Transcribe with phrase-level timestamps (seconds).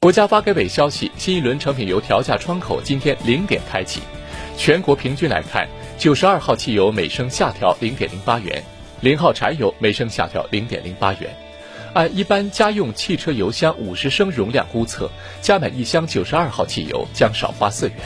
[0.00, 4.00] 国家发改委消息新一轮成品油调价窗口今天零点开启。
[4.56, 8.62] 全国平均来看九十二号汽油每升下调零点零八元
[9.00, 11.36] 零号柴油每升下调零点零八元。
[11.94, 15.10] 按一般家用汽车油箱五十升容量估测
[15.42, 17.96] 加满一箱九十二号汽油将少花四元。